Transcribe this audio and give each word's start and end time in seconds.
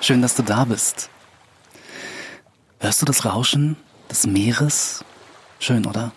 Schön, 0.00 0.22
dass 0.22 0.34
du 0.34 0.42
da 0.42 0.64
bist. 0.64 1.08
Hörst 2.80 3.00
du 3.00 3.06
das 3.06 3.24
Rauschen 3.24 3.76
des 4.10 4.26
Meeres? 4.26 5.04
Schön, 5.60 5.86
oder? 5.86 6.10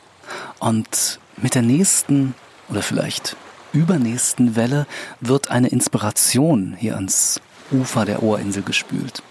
Und 0.57 1.19
mit 1.37 1.53
der 1.53 1.61
nächsten 1.61 2.33
oder 2.67 2.81
vielleicht 2.81 3.37
übernächsten 3.71 4.55
Welle 4.55 4.87
wird 5.21 5.51
eine 5.51 5.67
Inspiration 5.67 6.75
hier 6.75 6.95
ans 6.95 7.39
Ufer 7.71 8.05
der 8.05 8.23
Ohrinsel 8.23 8.63
gespült. 8.63 9.21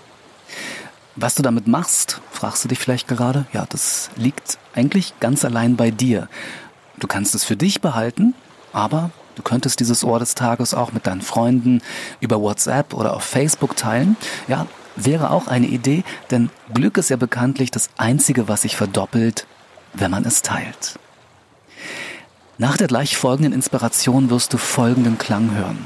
Was 1.17 1.35
du 1.35 1.43
damit 1.43 1.67
machst, 1.67 2.21
fragst 2.31 2.63
du 2.63 2.69
dich 2.69 2.79
vielleicht 2.79 3.09
gerade? 3.09 3.47
Ja, 3.53 3.67
das 3.69 4.11
liegt 4.15 4.59
eigentlich 4.75 5.19
ganz 5.19 5.45
allein 5.45 5.75
bei 5.75 5.91
dir. 5.91 6.29
Du 6.99 7.09
kannst 7.09 7.35
es 7.35 7.43
für 7.43 7.57
dich 7.57 7.81
behalten, 7.81 8.35
aber 8.73 9.11
du 9.39 9.43
könntest 9.43 9.79
dieses 9.79 10.03
Ohr 10.05 10.19
des 10.19 10.35
Tages 10.35 10.75
auch 10.75 10.93
mit 10.93 11.07
deinen 11.07 11.23
Freunden 11.23 11.81
über 12.21 12.41
WhatsApp 12.41 12.93
oder 12.93 13.15
auf 13.15 13.23
Facebook 13.23 13.77
teilen. 13.77 14.17
Ja, 14.49 14.67
wäre 14.97 15.31
auch 15.31 15.47
eine 15.47 15.67
Idee, 15.67 16.03
denn 16.31 16.51
Glück 16.75 16.99
ist 16.99 17.09
ja 17.09 17.17
bekanntlich 17.17 17.71
das 17.71 17.89
Einzige, 17.97 18.49
was 18.49 18.63
sich 18.63 18.77
verdoppelt, 18.77 19.47
wenn 19.95 20.11
man 20.11 20.25
es 20.25 20.43
teilt. 20.43 20.99
Nach 22.59 22.77
der 22.77 22.89
gleich 22.89 23.17
folgenden 23.17 23.53
Inspiration 23.53 24.31
wirst 24.31 24.53
du 24.53 24.59
folgenden 24.59 25.17
Klang 25.17 25.53
hören. 25.55 25.79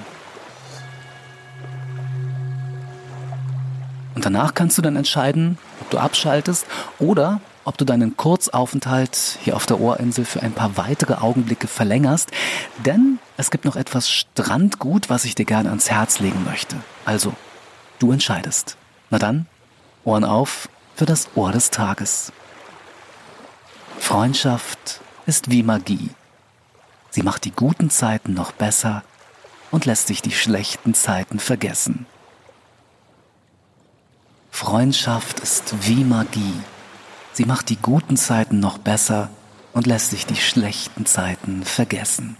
Und 4.14 4.24
danach 4.24 4.54
kannst 4.54 4.78
du 4.78 4.82
dann 4.82 4.96
entscheiden, 4.96 5.58
ob 5.80 5.90
du 5.90 5.98
abschaltest 5.98 6.64
oder 6.98 7.40
ob 7.64 7.78
du 7.78 7.84
deinen 7.84 8.16
Kurzaufenthalt 8.16 9.38
hier 9.42 9.56
auf 9.56 9.66
der 9.66 9.80
Ohrinsel 9.80 10.24
für 10.24 10.42
ein 10.42 10.52
paar 10.52 10.76
weitere 10.76 11.14
Augenblicke 11.14 11.68
verlängerst, 11.68 12.30
denn 12.84 13.18
es 13.42 13.50
gibt 13.50 13.64
noch 13.64 13.74
etwas 13.74 14.08
Strandgut, 14.08 15.10
was 15.10 15.24
ich 15.24 15.34
dir 15.34 15.44
gerne 15.44 15.70
ans 15.70 15.90
Herz 15.90 16.20
legen 16.20 16.44
möchte. 16.44 16.76
Also, 17.04 17.34
du 17.98 18.12
entscheidest. 18.12 18.76
Na 19.10 19.18
dann, 19.18 19.46
Ohren 20.04 20.22
auf 20.22 20.68
für 20.94 21.06
das 21.06 21.28
Ohr 21.34 21.50
des 21.50 21.70
Tages. 21.70 22.32
Freundschaft 23.98 25.00
ist 25.26 25.50
wie 25.50 25.64
Magie. 25.64 26.10
Sie 27.10 27.24
macht 27.24 27.44
die 27.44 27.50
guten 27.50 27.90
Zeiten 27.90 28.32
noch 28.32 28.52
besser 28.52 29.02
und 29.72 29.86
lässt 29.86 30.06
sich 30.06 30.22
die 30.22 30.30
schlechten 30.30 30.94
Zeiten 30.94 31.40
vergessen. 31.40 32.06
Freundschaft 34.52 35.40
ist 35.40 35.88
wie 35.88 36.04
Magie. 36.04 36.60
Sie 37.32 37.44
macht 37.44 37.70
die 37.70 37.78
guten 37.82 38.16
Zeiten 38.16 38.60
noch 38.60 38.78
besser 38.78 39.30
und 39.72 39.88
lässt 39.88 40.10
sich 40.10 40.26
die 40.26 40.36
schlechten 40.36 41.06
Zeiten 41.06 41.64
vergessen. 41.64 42.36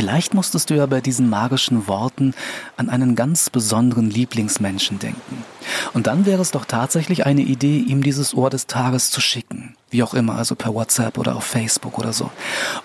Vielleicht 0.00 0.32
musstest 0.32 0.70
du 0.70 0.76
ja 0.76 0.86
bei 0.86 1.02
diesen 1.02 1.28
magischen 1.28 1.86
Worten 1.86 2.32
an 2.78 2.88
einen 2.88 3.16
ganz 3.16 3.50
besonderen 3.50 4.08
Lieblingsmenschen 4.08 4.98
denken. 4.98 5.44
Und 5.92 6.06
dann 6.06 6.24
wäre 6.24 6.40
es 6.40 6.52
doch 6.52 6.64
tatsächlich 6.64 7.26
eine 7.26 7.42
Idee, 7.42 7.80
ihm 7.80 8.02
dieses 8.02 8.32
Ohr 8.32 8.48
des 8.48 8.66
Tages 8.66 9.10
zu 9.10 9.20
schicken. 9.20 9.76
Wie 9.90 10.02
auch 10.02 10.14
immer, 10.14 10.36
also 10.36 10.54
per 10.54 10.72
WhatsApp 10.72 11.18
oder 11.18 11.36
auf 11.36 11.44
Facebook 11.44 11.98
oder 11.98 12.14
so. 12.14 12.30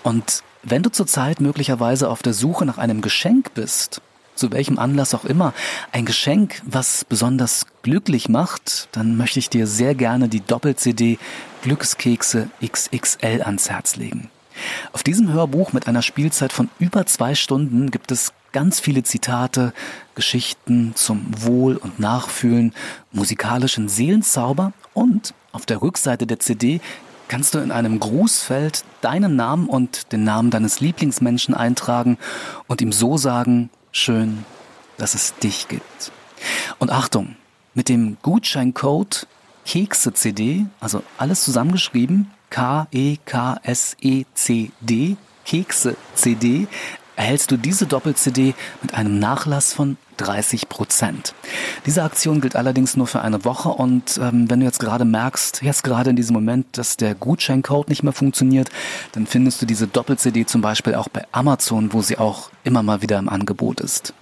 Und 0.02 0.42
wenn 0.62 0.82
du 0.82 0.90
zurzeit 0.90 1.40
möglicherweise 1.40 2.10
auf 2.10 2.22
der 2.22 2.34
Suche 2.34 2.66
nach 2.66 2.76
einem 2.76 3.00
Geschenk 3.00 3.54
bist, 3.54 4.02
zu 4.34 4.52
welchem 4.52 4.78
Anlass 4.78 5.14
auch 5.14 5.24
immer, 5.24 5.54
ein 5.92 6.04
Geschenk, 6.04 6.60
was 6.66 7.06
besonders 7.06 7.64
glücklich 7.80 8.28
macht, 8.28 8.90
dann 8.92 9.16
möchte 9.16 9.38
ich 9.38 9.48
dir 9.48 9.66
sehr 9.66 9.94
gerne 9.94 10.28
die 10.28 10.42
Doppel-CD 10.42 11.18
Glückskekse 11.62 12.50
XXL 12.62 13.40
ans 13.40 13.70
Herz 13.70 13.96
legen. 13.96 14.28
Auf 14.92 15.02
diesem 15.02 15.32
Hörbuch 15.32 15.72
mit 15.72 15.88
einer 15.88 16.02
Spielzeit 16.02 16.52
von 16.52 16.68
über 16.78 17.06
zwei 17.06 17.34
Stunden 17.34 17.90
gibt 17.90 18.12
es 18.12 18.32
ganz 18.52 18.80
viele 18.80 19.02
Zitate, 19.02 19.72
Geschichten 20.14 20.94
zum 20.94 21.26
Wohl- 21.42 21.76
und 21.76 22.00
Nachfühlen, 22.00 22.72
musikalischen 23.12 23.88
Seelenzauber 23.88 24.72
und 24.94 25.34
auf 25.52 25.66
der 25.66 25.82
Rückseite 25.82 26.26
der 26.26 26.40
CD 26.40 26.80
kannst 27.28 27.54
du 27.54 27.58
in 27.58 27.72
einem 27.72 27.98
Grußfeld 27.98 28.84
deinen 29.00 29.36
Namen 29.36 29.68
und 29.68 30.12
den 30.12 30.24
Namen 30.24 30.50
deines 30.50 30.80
Lieblingsmenschen 30.80 31.54
eintragen 31.54 32.18
und 32.66 32.80
ihm 32.80 32.92
so 32.92 33.16
sagen, 33.16 33.70
schön, 33.92 34.44
dass 34.96 35.14
es 35.14 35.34
dich 35.36 35.68
gibt. 35.68 36.12
Und 36.78 36.90
Achtung, 36.90 37.36
mit 37.74 37.88
dem 37.88 38.16
Gutscheincode 38.22 39.26
Kekse 39.66 40.12
CD, 40.12 40.66
also 40.80 41.02
alles 41.18 41.44
zusammengeschrieben, 41.44 42.30
K-E-K-S-E-C-D, 42.56 43.66
Kekse 45.44 45.96
CD, 46.14 46.66
erhältst 47.14 47.50
du 47.50 47.58
diese 47.58 47.84
Doppel-CD 47.86 48.54
mit 48.80 48.94
einem 48.94 49.18
Nachlass 49.18 49.74
von 49.74 49.98
30 50.16 50.70
Prozent. 50.70 51.34
Diese 51.84 52.02
Aktion 52.02 52.40
gilt 52.40 52.56
allerdings 52.56 52.96
nur 52.96 53.06
für 53.08 53.20
eine 53.20 53.44
Woche 53.44 53.68
und 53.68 54.18
ähm, 54.22 54.48
wenn 54.48 54.60
du 54.60 54.64
jetzt 54.64 54.80
gerade 54.80 55.04
merkst, 55.04 55.60
jetzt 55.60 55.84
gerade 55.84 56.08
in 56.08 56.16
diesem 56.16 56.32
Moment, 56.32 56.78
dass 56.78 56.96
der 56.96 57.14
Gutscheincode 57.14 57.90
nicht 57.90 58.02
mehr 58.02 58.14
funktioniert, 58.14 58.70
dann 59.12 59.26
findest 59.26 59.60
du 59.60 59.66
diese 59.66 59.86
Doppel-CD 59.86 60.46
zum 60.46 60.62
Beispiel 60.62 60.94
auch 60.94 61.10
bei 61.10 61.26
Amazon, 61.32 61.92
wo 61.92 62.00
sie 62.00 62.16
auch 62.16 62.48
immer 62.64 62.82
mal 62.82 63.02
wieder 63.02 63.18
im 63.18 63.28
Angebot 63.28 63.82
ist. 63.82 64.14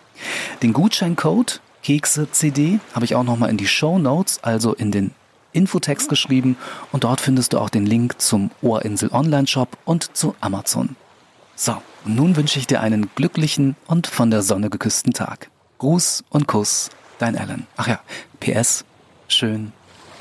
Den 0.61 0.73
Gutscheincode 0.73 1.61
Kekse 1.85 2.29
CD 2.33 2.81
habe 2.95 3.05
ich 3.05 3.15
auch 3.15 3.23
nochmal 3.23 3.51
in 3.51 3.59
die 3.59 3.69
Show 3.69 4.01
Notes, 4.01 4.43
also 4.43 4.75
in 4.75 4.91
den 4.91 5.13
Infotext 5.55 6.09
geschrieben 6.09 6.57
und 6.93 7.05
dort 7.05 7.21
findest 7.21 7.53
du 7.53 7.59
auch 7.59 7.71
den 7.71 7.87
Link 7.87 8.21
zum 8.21 8.51
Ohrinsel 8.61 9.11
Online 9.13 9.47
Shop 9.47 9.79
und 9.85 10.17
zu 10.17 10.35
Amazon. 10.41 10.97
So, 11.57 11.81
nun 12.05 12.37
wünsche 12.37 12.59
ich 12.59 12.67
dir 12.67 12.81
einen 12.81 13.09
glücklichen 13.15 13.77
und 13.87 14.07
von 14.07 14.31
der 14.31 14.43
Sonne 14.43 14.71
geküssten 14.71 15.13
Tag. 15.13 15.51
Gruß 15.79 16.25
und 16.31 16.47
Kuss, 16.49 16.91
dein 17.19 17.39
Alan. 17.39 17.67
Ach 17.77 17.89
ja, 17.89 18.01
PS, 18.41 18.85
schön, 19.29 19.73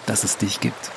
dass 0.06 0.24
es 0.24 0.38
dich 0.38 0.60
gibt. 0.60 0.92